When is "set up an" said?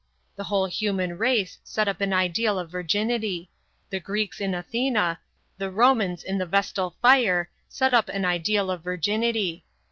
1.63-2.11, 7.69-8.25